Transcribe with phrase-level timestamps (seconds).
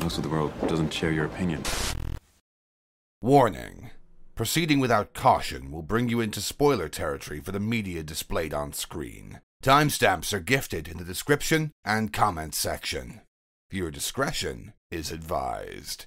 [0.00, 1.62] Most of the world doesn't share your opinion.
[3.22, 3.90] Warning.
[4.34, 9.40] Proceeding without caution will bring you into spoiler territory for the media displayed on screen.
[9.62, 13.22] Timestamps are gifted in the description and comment section.
[13.70, 16.06] Viewer discretion is advised.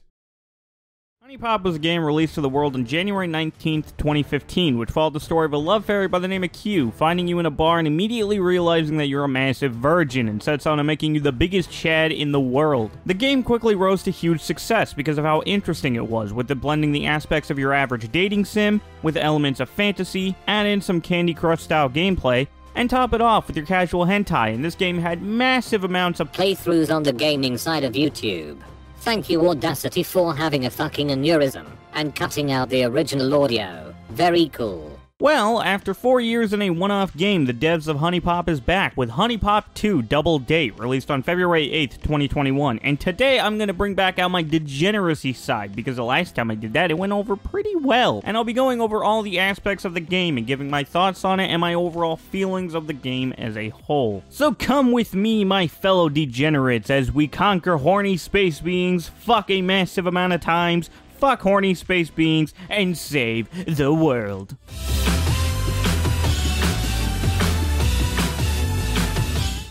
[1.30, 5.20] HuniePop was a game released to the world on January 19th, 2015, which followed the
[5.20, 7.77] story of a love fairy by the name of Kyu, finding you in a bar
[7.77, 11.31] and immediately realizing that you're a massive virgin, and sets on to making you the
[11.31, 12.90] biggest Chad in the world.
[13.05, 16.55] The game quickly rose to huge success because of how interesting it was, with it
[16.55, 20.99] blending the aspects of your average dating sim with elements of fantasy, add in some
[20.99, 24.98] Candy Crush style gameplay, and top it off with your casual hentai, and this game
[24.98, 28.57] had massive amounts of playthroughs on the gaming side of YouTube.
[29.02, 33.95] Thank you Audacity for having a fucking aneurysm and cutting out the original audio.
[34.09, 34.98] Very cool.
[35.22, 39.10] Well, after four years in a one-off game, the devs of HuniePop is back with
[39.10, 42.80] HuniePop 2 Double Date, released on February 8th, 2021.
[42.80, 46.49] And today I'm going to bring back out my degeneracy side, because the last time
[46.49, 48.21] I did that, it went over pretty well.
[48.24, 51.26] And I'll be going over all the aspects of the game and giving my thoughts
[51.26, 54.24] on it and my overall feelings of the game as a whole.
[54.30, 59.62] So come with me, my fellow degenerates, as we conquer horny space beings, fuck a
[59.62, 64.56] massive amount of times, fuck horny space beings, and save the world.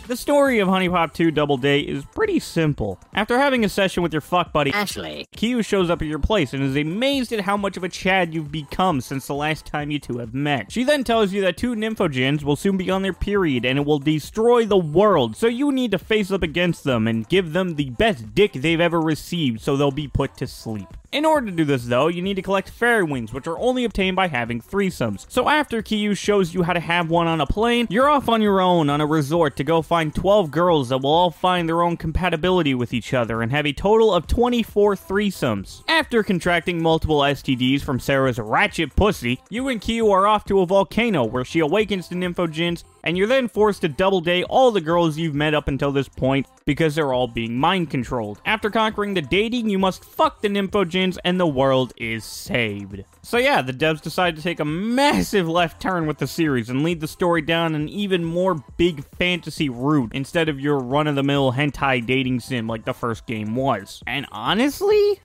[0.09, 2.99] The story of HuniePop 2 Double Date is pretty simple.
[3.13, 6.51] After having a session with your fuck buddy Ashley, Kyu shows up at your place
[6.51, 9.91] and is amazed at how much of a Chad you've become since the last time
[9.91, 10.71] you two have met.
[10.71, 13.85] She then tells you that two Nymphojinns will soon be on their period and it
[13.85, 17.75] will destroy the world, so you need to face up against them and give them
[17.75, 20.87] the best dick they've ever received so they'll be put to sleep.
[21.11, 23.83] In order to do this, though, you need to collect fairy wings, which are only
[23.83, 25.25] obtained by having threesomes.
[25.27, 28.43] So after Kyu shows you how to have one on a plane, you're off on
[28.43, 31.81] your own on a resort to go find 12 girls that will all find their
[31.81, 35.83] own compatibility with each other and have a total of 24 threesomes.
[35.87, 40.67] After contracting multiple STDs from Sarah's ratchet pussy, you and Kyu are off to a
[40.67, 44.81] volcano where she awakens the Nymphojinns and you're then forced to double date all the
[44.81, 48.41] girls you've met up until this point because they're all being mind controlled.
[48.45, 53.03] After conquering the dating, you must fuck the Nymphojinns and the world is saved.
[53.21, 56.83] So yeah, the devs decided to take a massive left turn with the series and
[56.83, 62.05] lead the story down an even more big fantasy route instead of your run-of-the-mill hentai
[62.05, 64.03] dating sim like the first game was.
[64.07, 65.19] And honestly,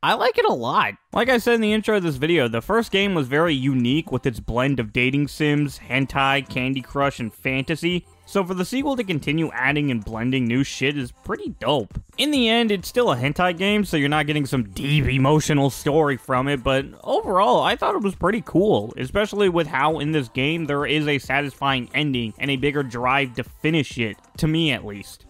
[0.00, 0.94] I like it a lot.
[1.12, 4.12] Like I said in the intro of this video, the first game was very unique
[4.12, 8.06] with its blend of dating sims, hentai, Candy Crush, and fantasy.
[8.24, 12.00] So for the sequel to continue adding and blending new shit is pretty dope.
[12.16, 15.68] In the end, it's still a hentai game, so you're not getting some deep emotional
[15.68, 20.12] story from it, but overall, I thought it was pretty cool, especially with how in
[20.12, 24.46] this game there is a satisfying ending and a bigger drive to finish it, to
[24.46, 25.24] me at least.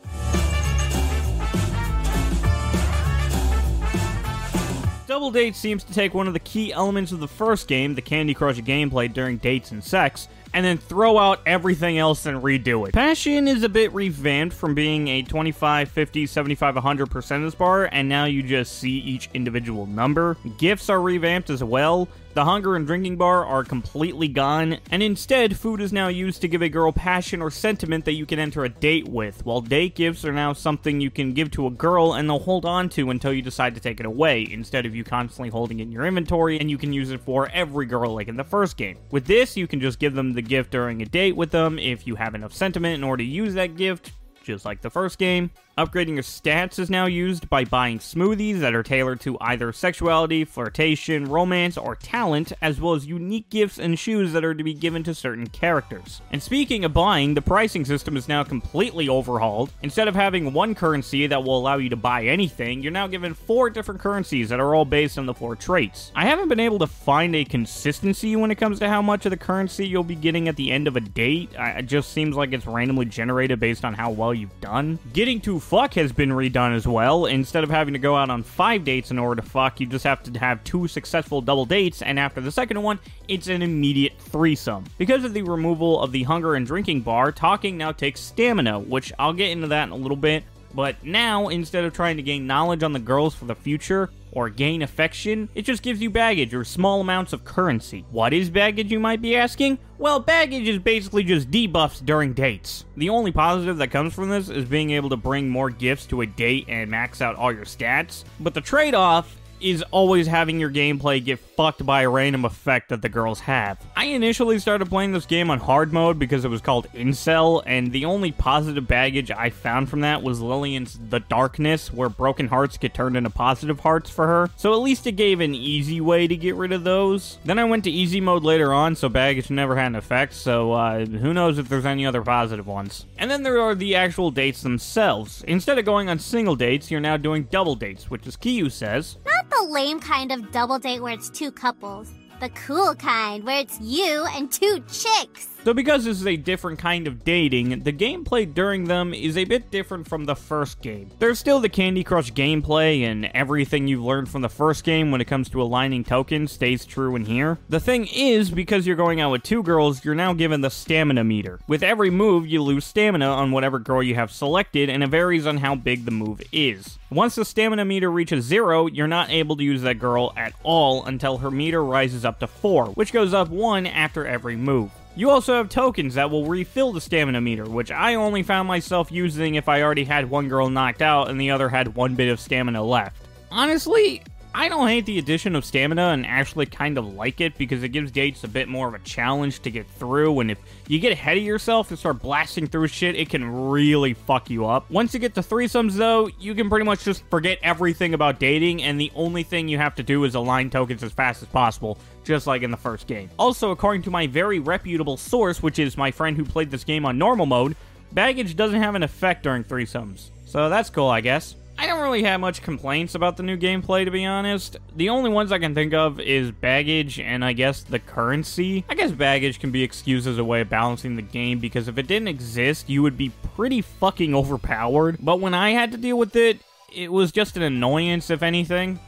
[5.18, 8.00] Double Date seems to take one of the key elements of the first game, the
[8.00, 12.86] Candy Crush gameplay during dates and sex, and then throw out everything else and redo
[12.86, 12.94] it.
[12.94, 18.08] Passion is a bit revamped from being a 25, 50, 75, 100 percentage bar, and
[18.08, 20.36] now you just see each individual number.
[20.56, 22.06] Gifts are revamped as well.
[22.34, 26.48] The hunger and drinking bar are completely gone, and instead, food is now used to
[26.48, 29.96] give a girl passion or sentiment that you can enter a date with, while date
[29.96, 33.10] gifts are now something you can give to a girl and they'll hold on to
[33.10, 36.06] until you decide to take it away, instead of you constantly holding it in your
[36.06, 38.98] inventory and you can use it for every girl like in the first game.
[39.10, 42.06] With this, you can just give them the gift during a date with them if
[42.06, 44.12] you have enough sentiment in order to use that gift,
[44.44, 45.50] just like the first game.
[45.78, 50.44] Upgrading your stats is now used by buying smoothies that are tailored to either sexuality,
[50.44, 54.74] flirtation, romance, or talent, as well as unique gifts and shoes that are to be
[54.74, 56.20] given to certain characters.
[56.32, 59.70] And speaking of buying, the pricing system is now completely overhauled.
[59.80, 63.32] Instead of having one currency that will allow you to buy anything, you're now given
[63.32, 66.10] four different currencies that are all based on the four traits.
[66.16, 69.30] I haven't been able to find a consistency when it comes to how much of
[69.30, 71.50] the currency you'll be getting at the end of a date.
[71.56, 74.98] It just seems like it's randomly generated based on how well you've done.
[75.12, 77.26] Getting to fuck has been redone as well.
[77.26, 80.04] Instead of having to go out on five dates in order to fuck, you just
[80.04, 82.98] have to have two successful double dates, and after the second one,
[83.28, 84.84] it's an immediate threesome.
[84.96, 89.12] Because of the removal of the hunger and drinking bar, talking now takes stamina, which
[89.18, 90.42] I'll get into that in a little bit.
[90.72, 94.50] But now, instead of trying to gain knowledge on the girls for the future, or
[94.50, 98.04] gain affection, it just gives you baggage or small amounts of currency.
[98.10, 99.78] What is baggage, you might be asking?
[99.98, 102.84] Well, baggage is basically just debuffs during dates.
[102.96, 106.20] The only positive that comes from this is being able to bring more gifts to
[106.20, 110.58] a date and max out all your stats, but the trade off is always having
[110.60, 113.78] your gameplay get fucked by a random effect that the girls have.
[113.96, 117.92] I initially started playing this game on hard mode because it was called Incel, and
[117.92, 122.78] the only positive baggage I found from that was Lillian's The Darkness, where broken hearts
[122.78, 124.50] get turned into positive hearts for her.
[124.56, 127.38] So at least it gave an easy way to get rid of those.
[127.44, 130.72] Then I went to easy mode later on, so baggage never had an effect, so
[130.72, 133.06] uh, who knows if there's any other positive ones.
[133.18, 135.42] And then there are the actual dates themselves.
[135.46, 139.16] Instead of going on single dates, you're now doing double dates, which as Kyu says,
[139.26, 142.12] Not the lame kind of double date where it's two couples.
[142.40, 145.48] The cool kind where it's you and two chicks.
[145.64, 149.44] So, because this is a different kind of dating, the gameplay during them is a
[149.44, 151.10] bit different from the first game.
[151.18, 155.20] There's still the Candy Crush gameplay, and everything you've learned from the first game when
[155.20, 157.58] it comes to aligning tokens stays true in here.
[157.68, 161.24] The thing is, because you're going out with two girls, you're now given the stamina
[161.24, 161.58] meter.
[161.66, 165.46] With every move, you lose stamina on whatever girl you have selected, and it varies
[165.46, 166.98] on how big the move is.
[167.10, 171.04] Once the stamina meter reaches zero, you're not able to use that girl at all
[171.04, 174.90] until her meter rises up to 4, which goes up 1 after every move.
[175.18, 179.10] You also have tokens that will refill the stamina meter, which I only found myself
[179.10, 182.28] using if I already had one girl knocked out and the other had one bit
[182.28, 183.26] of stamina left.
[183.50, 184.22] Honestly,
[184.58, 187.90] I don't hate the addition of stamina and actually kind of like it because it
[187.90, 190.40] gives dates a bit more of a challenge to get through.
[190.40, 190.58] And if
[190.88, 194.66] you get ahead of yourself and start blasting through shit, it can really fuck you
[194.66, 194.90] up.
[194.90, 198.82] Once you get to threesomes, though, you can pretty much just forget everything about dating,
[198.82, 201.96] and the only thing you have to do is align tokens as fast as possible,
[202.24, 203.30] just like in the first game.
[203.38, 207.06] Also, according to my very reputable source, which is my friend who played this game
[207.06, 207.76] on normal mode,
[208.10, 210.30] baggage doesn't have an effect during threesomes.
[210.46, 211.54] So that's cool, I guess.
[211.80, 214.76] I don't really have much complaints about the new gameplay, to be honest.
[214.96, 218.84] The only ones I can think of is baggage and I guess the currency.
[218.88, 221.96] I guess baggage can be excused as a way of balancing the game because if
[221.96, 225.18] it didn't exist, you would be pretty fucking overpowered.
[225.20, 226.60] But when I had to deal with it,
[226.92, 228.98] it was just an annoyance, if anything.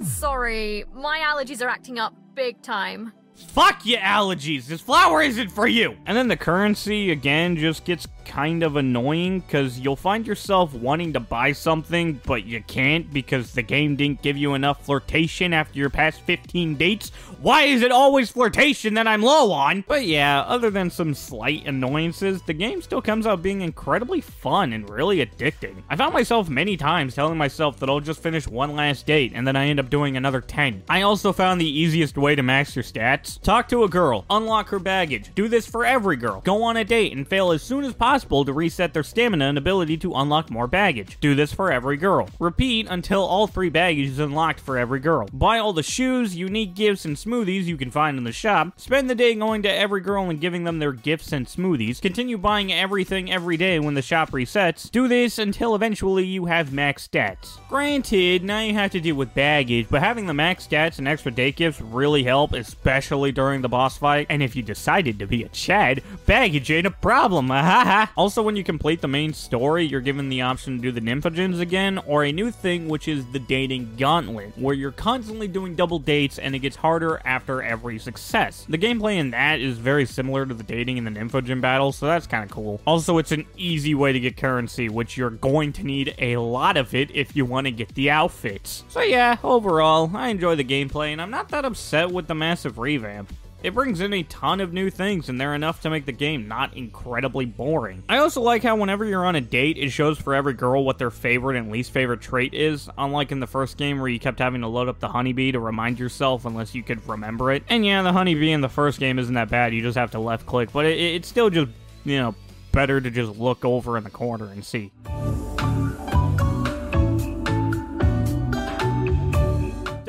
[0.00, 3.12] Sorry, my allergies are acting up big time.
[3.34, 4.66] Fuck your allergies.
[4.66, 5.96] This flower isn't for you.
[6.06, 11.14] And then the currency again just gets kind of annoying because you'll find yourself wanting
[11.14, 15.78] to buy something, but you can't because the game didn't give you enough flirtation after
[15.78, 17.10] your past 15 dates.
[17.40, 19.82] Why is it always flirtation that I'm low on?
[19.88, 24.72] But yeah, other than some slight annoyances, the game still comes out being incredibly fun
[24.72, 25.82] and really addicting.
[25.88, 29.46] I found myself many times telling myself that I'll just finish one last date and
[29.46, 30.84] then I end up doing another 10.
[30.88, 33.40] I also found the easiest way to max your stats.
[33.40, 35.34] Talk to a girl, unlock her baggage.
[35.34, 36.42] Do this for every girl.
[36.42, 39.56] Go on a date and fail as soon as possible to reset their stamina and
[39.56, 41.16] ability to unlock more baggage.
[41.20, 42.28] Do this for every girl.
[42.40, 45.28] Repeat until all three baggage is unlocked for every girl.
[45.32, 48.72] Buy all the shoes, unique gifts, and smoothies you can find in the shop.
[48.76, 52.00] Spend the day going to every girl and giving them their gifts and smoothies.
[52.00, 54.90] Continue buying everything every day when the shop resets.
[54.90, 57.60] Do this until eventually you have max stats.
[57.68, 61.30] Granted, now you have to deal with baggage, but having the max stats and extra
[61.30, 64.26] day gifts really help, especially during the boss fight.
[64.28, 67.48] And if you decided to be a Chad, baggage ain't a problem.
[68.16, 71.60] Also, when you complete the main story, you're given the option to do the Nymphojinns
[71.60, 75.98] again, or a new thing which is the Dating Gauntlet, where you're constantly doing double
[75.98, 78.66] dates and it gets harder after every success.
[78.68, 82.06] The gameplay in that is very similar to the dating in the Nymphojinn battle, so
[82.06, 82.80] that's kind of cool.
[82.86, 86.76] Also, it's an easy way to get currency, which you're going to need a lot
[86.76, 88.84] of it if you want to get the outfits.
[88.88, 92.78] So yeah, overall, I enjoy the gameplay and I'm not that upset with the massive
[92.78, 93.32] revamp.
[93.60, 96.46] It brings in a ton of new things, and they're enough to make the game
[96.46, 98.04] not incredibly boring.
[98.08, 100.98] I also like how whenever you're on a date, it shows for every girl what
[100.98, 104.38] their favorite and least favorite trait is, unlike in the first game where you kept
[104.38, 107.64] having to load up the HunieBee to remind yourself unless you could remember it.
[107.68, 110.20] And yeah, the HunieBee in the first game isn't that bad, you just have to
[110.20, 111.72] left click, but it, it's still just,
[112.04, 112.36] you know,
[112.70, 114.92] better to just look over in the corner and see.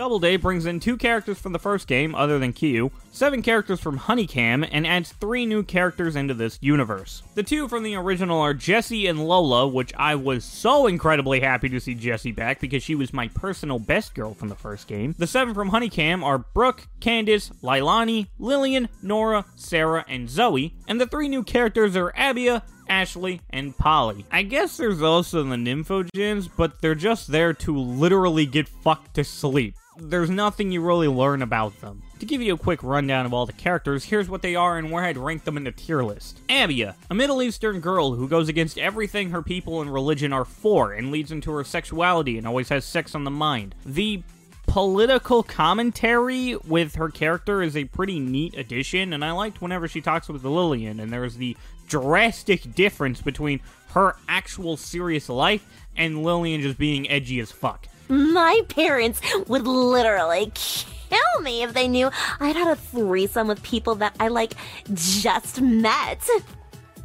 [0.09, 3.79] Double Day brings in two characters from the first game, other than Kiyu, seven characters
[3.79, 7.21] from HunieCam, and adds three new characters into this universe.
[7.35, 11.69] The two from the original are Jessie and Lola, which I was so incredibly happy
[11.69, 15.13] to see Jessie back because she was my personal best girl from the first game.
[15.15, 21.05] The seven from HunieCam are Brooke, Candace, Lailani, Lillian, Nora, Sarah, and Zoey, and the
[21.05, 24.25] three new characters are Abia, Ashley, and Polly.
[24.31, 29.23] I guess there's also the Nymphogens, but they're just there to literally get fucked to
[29.23, 29.75] sleep.
[30.01, 32.01] There's nothing you really learn about them.
[32.19, 34.91] To give you a quick rundown of all the characters, here's what they are and
[34.91, 36.39] where I'd rank them in the tier list.
[36.47, 40.93] Abia, a Middle Eastern girl who goes against everything her people and religion are for
[40.93, 43.75] and leads into her sexuality and always has sex on the mind.
[43.85, 44.23] The
[44.67, 49.99] political commentary with her character is a pretty neat addition, and I liked whenever she
[49.99, 55.65] talks with Lillian, and there's the drastic difference between her actual serious life
[55.97, 57.87] and Lillian just being edgy as fuck.
[58.09, 63.95] My parents would literally kill me if they knew I'd had a threesome with people
[63.95, 64.53] that I, like,
[64.93, 66.27] just met.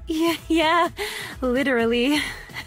[0.06, 0.88] Yeah, yeah,
[1.40, 2.18] literally.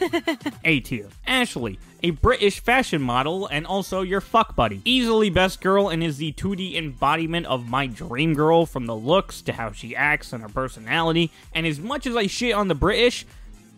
[0.66, 1.08] A tier.
[1.26, 4.82] Ashley, a British fashion model and also your fuck buddy.
[4.86, 9.42] Easily best girl and is the 2D embodiment of my dream girl from the looks
[9.44, 11.32] to how she acts and her personality.
[11.54, 13.26] And as much as I shit on the British,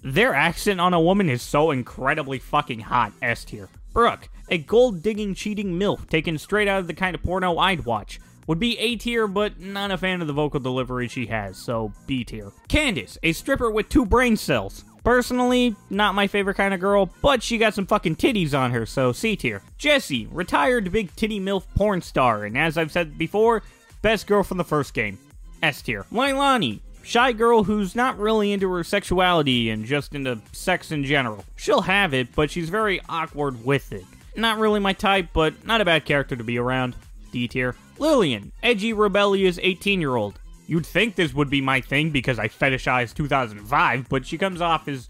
[0.04, 3.12] their accent on a woman is so incredibly fucking hot.
[3.22, 3.70] S tier.
[3.93, 7.86] Brooke, a gold digging cheating MILF taken straight out of the kind of porno I'd
[7.86, 8.19] watch.
[8.48, 11.93] Would be A tier, but not a fan of the vocal delivery she has, so
[12.08, 12.51] B tier.
[12.67, 14.84] Candace, a stripper with two brain cells.
[15.03, 18.86] Personally, not my favorite kind of girl, but she got some fucking titties on her,
[18.86, 19.62] so C tier.
[19.77, 23.63] Jessie, retired big titty MILF porn star, and as I've said before,
[24.01, 25.17] best girl from the first game.
[25.62, 26.05] S tier.
[26.12, 31.46] Lailani, shy girl who's not really into her sexuality and just into sex in general.
[31.56, 34.06] She'll have it, but she's very awkward with it.
[34.36, 36.96] Not really my type, but not a bad character to be around.
[37.32, 37.75] D tier.
[37.98, 40.39] Lillian, edgy, rebellious 18 year old.
[40.68, 44.88] You'd think this would be my thing because I fetishize 2005, but she comes off
[44.88, 45.10] as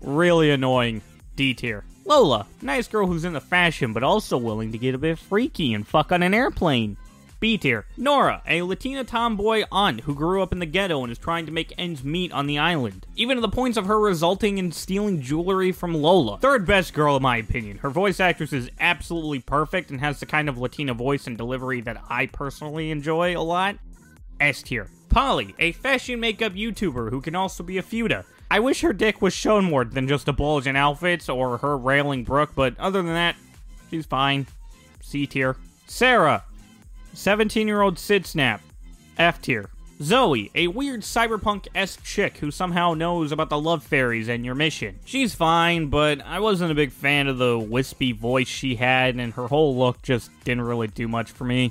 [0.00, 1.02] really annoying.
[1.36, 1.84] D tier.
[2.04, 5.86] Lola, nice girl who's into fashion but also willing to get a bit freaky and
[5.86, 6.96] fuck on an airplane.
[7.42, 7.86] B tier.
[7.96, 11.50] Nora, a Latina tomboy aunt who grew up in the ghetto and is trying to
[11.50, 13.04] make ends meet on the island.
[13.16, 16.38] Even to the points of her resulting in stealing jewelry from Lola.
[16.38, 17.78] Third best girl in my opinion.
[17.78, 21.80] Her voice actress is absolutely perfect and has the kind of Latina voice and delivery
[21.80, 23.76] that I personally enjoy a lot.
[24.38, 24.86] S tier.
[25.08, 28.24] Polly, a fashion makeup YouTuber who can also be a futa.
[28.52, 31.76] I wish her dick was shown more than just a bulge in outfits or her
[31.76, 33.34] railing Brooke, but other than that,
[33.90, 34.46] she's fine.
[35.00, 35.56] C tier.
[35.88, 36.44] Sarah,
[37.14, 38.62] 17 year old Sid Snap.
[39.18, 39.68] F tier.
[40.00, 44.56] Zoey, a weird cyberpunk esque chick who somehow knows about the love fairies and your
[44.56, 44.98] mission.
[45.04, 49.32] She's fine, but I wasn't a big fan of the wispy voice she had, and
[49.34, 51.70] her whole look just didn't really do much for me.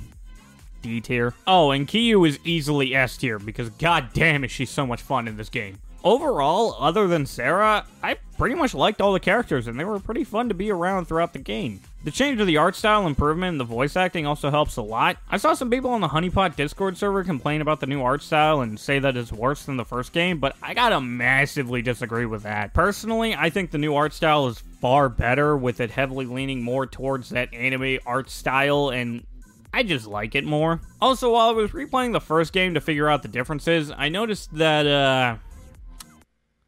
[0.80, 1.34] D tier.
[1.46, 5.36] Oh, and Kyu is easily S tier because goddamn is she so much fun in
[5.36, 5.78] this game.
[6.02, 10.24] Overall, other than Sarah, I pretty much liked all the characters and they were pretty
[10.24, 11.80] fun to be around throughout the game.
[12.04, 15.18] The change of the art style improvement and the voice acting also helps a lot.
[15.30, 18.60] I saw some people on the HuniePop Discord server complain about the new art style
[18.60, 22.42] and say that it's worse than the first game, but I gotta massively disagree with
[22.42, 22.74] that.
[22.74, 26.88] Personally, I think the new art style is far better, with it heavily leaning more
[26.88, 29.24] towards that anime art style and
[29.72, 30.80] I just like it more.
[31.00, 34.52] Also, while I was replaying the first game to figure out the differences, I noticed
[34.56, 35.36] that, uh,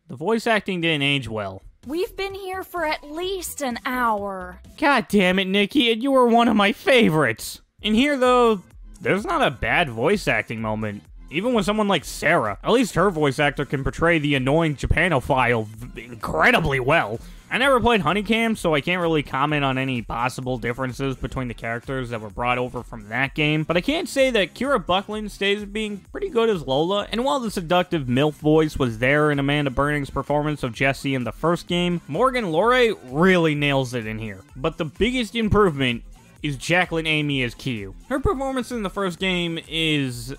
[0.06, 1.63] the voice acting didn't age well.
[1.86, 4.60] We've been here for at least an hour.
[4.78, 7.60] God damn it, Nikki, and you were one of my favorites.
[7.82, 8.62] In here, though,
[9.02, 11.02] there's not a bad voice acting moment.
[11.30, 15.68] Even with someone like Sarah, at least her voice actor can portray the annoying Japanophile
[15.98, 17.18] incredibly well.
[17.54, 21.54] I never played HunieCam, so I can't really comment on any possible differences between the
[21.54, 25.30] characters that were brought over from that game, but I can say that Kira Buckland
[25.30, 29.38] stays being pretty good as Lola, and while the seductive MILF voice was there in
[29.38, 34.18] Amanda Burning's performance of Jessie in the first game, Morgan Lore really nails it in
[34.18, 34.40] here.
[34.56, 36.02] But the biggest improvement
[36.42, 37.94] is Jacqueline Amy as Kyu.
[38.08, 40.34] Her performance in the first game is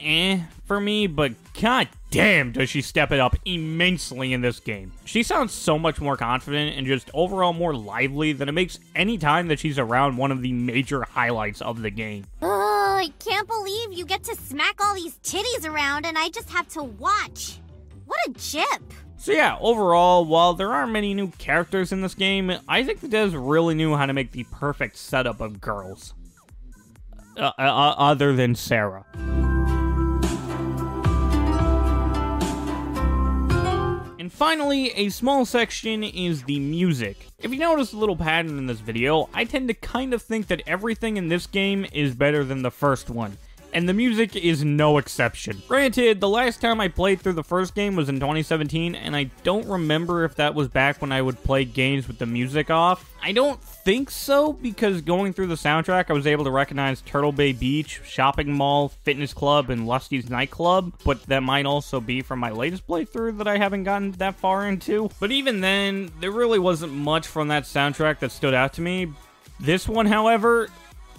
[0.00, 4.92] eh for me, but god damn does she step it up immensely in this game.
[5.04, 9.18] She sounds so much more confident and just overall more lively than it makes any
[9.18, 12.24] time that she's around one of the major highlights of the game.
[12.40, 16.50] Oh, I can't believe you get to smack all these titties around and I just
[16.50, 17.58] have to watch.
[18.06, 18.92] What a jip.
[19.16, 23.08] So yeah, overall, while there aren't many new characters in this game, I think the
[23.08, 26.14] devs really knew how to make the perfect setup of girls.
[27.36, 29.04] Uh, uh, other than Sarah.
[34.34, 37.28] Finally, a small section is the music.
[37.38, 40.48] If you notice a little pattern in this video, I tend to kind of think
[40.48, 43.38] that everything in this game is better than the first one.
[43.74, 45.60] And the music is no exception.
[45.66, 49.24] Granted, the last time I played through the first game was in 2017, and I
[49.42, 53.10] don't remember if that was back when I would play games with the music off.
[53.20, 57.32] I don't think so, because going through the soundtrack, I was able to recognize Turtle
[57.32, 62.38] Bay Beach, Shopping Mall, Fitness Club, and Lusty's Nightclub, but that might also be from
[62.38, 65.10] my latest playthrough that I haven't gotten that far into.
[65.18, 69.12] But even then, there really wasn't much from that soundtrack that stood out to me.
[69.58, 70.68] This one, however,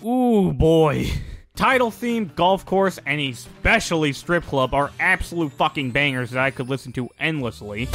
[0.06, 1.12] ooh boy.
[1.56, 6.68] Title theme, golf course, and especially strip club are absolute fucking bangers that I could
[6.68, 7.88] listen to endlessly.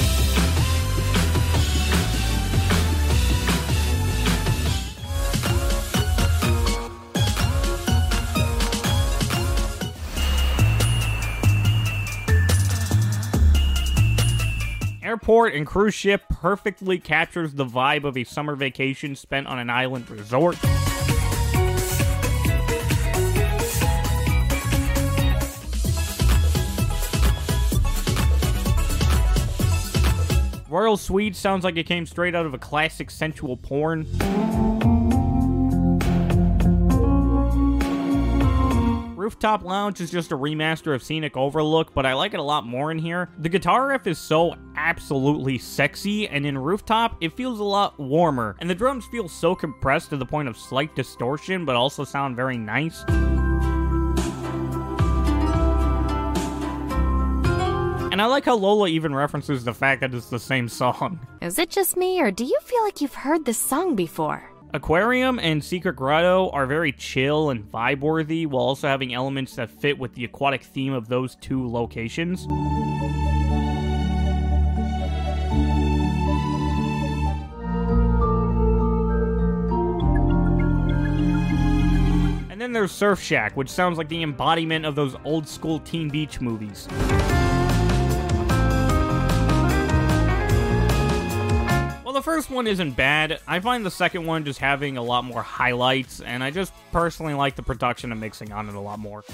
[15.03, 19.69] Airport and cruise ship perfectly captures the vibe of a summer vacation spent on an
[19.69, 20.57] island resort.
[30.91, 34.09] Royal Suite sounds like it came straight out of a classic sensual porn.
[39.17, 42.67] Rooftop Lounge is just a remaster of Scenic Overlook, but I like it a lot
[42.67, 43.29] more in here.
[43.39, 48.57] The guitar riff is so absolutely sexy, and in Rooftop, it feels a lot warmer,
[48.59, 52.35] and the drums feel so compressed to the point of slight distortion, but also sound
[52.35, 53.05] very nice.
[58.21, 61.27] And I like how Lola even references the fact that it's the same song.
[61.41, 64.43] Is it just me, or do you feel like you've heard this song before?
[64.75, 69.71] Aquarium and Secret Grotto are very chill and vibe worthy while also having elements that
[69.71, 72.45] fit with the aquatic theme of those two locations.
[82.51, 86.11] And then there's Surf Shack, which sounds like the embodiment of those old school Teen
[86.11, 86.87] Beach movies.
[92.21, 93.41] The first one isn't bad.
[93.49, 97.33] I find the second one just having a lot more highlights, and I just personally
[97.33, 99.25] like the production and mixing on it a lot more.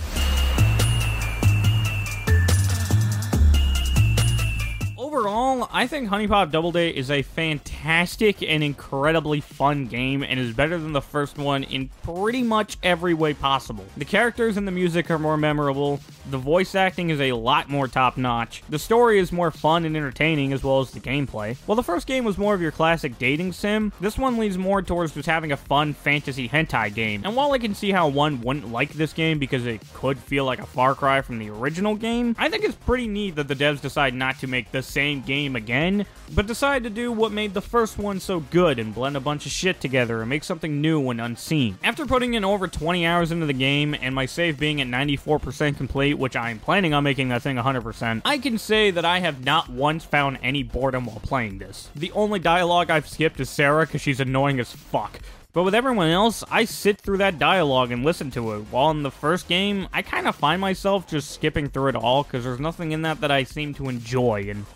[5.16, 10.52] Overall, I think HuniePop Double Date is a fantastic and incredibly fun game and is
[10.52, 13.86] better than the first one in pretty much every way possible.
[13.96, 17.88] The characters and the music are more memorable, the voice acting is a lot more
[17.88, 21.56] top notch, the story is more fun and entertaining as well as the gameplay.
[21.64, 24.82] While the first game was more of your classic dating sim, this one leans more
[24.82, 27.22] towards just having a fun fantasy hentai game.
[27.24, 30.44] And while I can see how one wouldn't like this game because it could feel
[30.44, 33.56] like a far cry from the original game, I think it's pretty neat that the
[33.56, 37.54] devs decide not to make the same game again, but decide to do what made
[37.54, 40.80] the first one so good and blend a bunch of shit together and make something
[40.80, 41.78] new and unseen.
[41.84, 45.76] After putting in over 20 hours into the game and my save being at 94%
[45.76, 49.44] complete, which I'm planning on making that thing 100%, I can say that I have
[49.44, 51.88] not once found any boredom while playing this.
[51.94, 55.20] The only dialogue I've skipped is Sarah because she's annoying as fuck.
[55.56, 58.64] But with everyone else, I sit through that dialogue and listen to it.
[58.70, 62.24] While in the first game, I kind of find myself just skipping through it all
[62.24, 64.66] because there's nothing in that that I seem to enjoy, and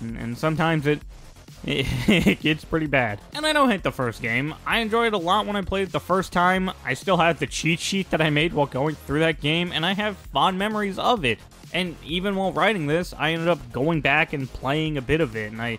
[0.00, 1.00] and, and sometimes it,
[1.64, 3.20] it it gets pretty bad.
[3.34, 4.54] And I don't hate the first game.
[4.66, 6.70] I enjoyed it a lot when I played it the first time.
[6.84, 9.84] I still have the cheat sheet that I made while going through that game, and
[9.84, 11.38] I have fond memories of it.
[11.72, 15.36] And even while writing this, I ended up going back and playing a bit of
[15.36, 15.78] it, and I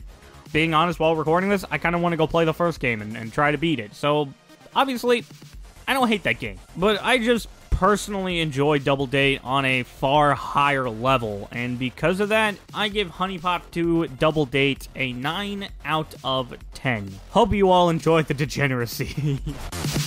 [0.54, 3.02] being honest while recording this, I kind of want to go play the first game
[3.02, 3.96] and, and try to beat it.
[3.96, 4.30] So,
[4.76, 5.24] obviously,
[5.88, 6.60] I don't hate that game.
[6.76, 7.48] But I just
[7.82, 11.50] personally enjoy Double Date on a far higher level.
[11.52, 17.12] And because of that, I give HuniePop 2 Double Date a 9 out of 10.
[17.32, 19.40] Hope you all enjoyed the degeneracy.